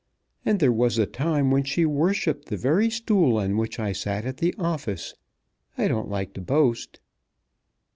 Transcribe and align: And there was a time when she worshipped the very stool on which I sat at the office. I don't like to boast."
And 0.43 0.59
there 0.59 0.71
was 0.71 0.97
a 0.97 1.05
time 1.05 1.51
when 1.51 1.63
she 1.63 1.85
worshipped 1.85 2.47
the 2.49 2.57
very 2.57 2.89
stool 2.89 3.37
on 3.37 3.55
which 3.55 3.79
I 3.79 3.91
sat 3.91 4.25
at 4.25 4.37
the 4.37 4.55
office. 4.57 5.13
I 5.77 5.87
don't 5.87 6.09
like 6.09 6.33
to 6.33 6.41
boast." 6.41 6.99